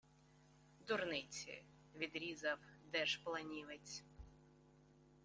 –Дурниці!– 0.87 1.63
відрізав 1.97 2.57
держпланівець 2.91 4.03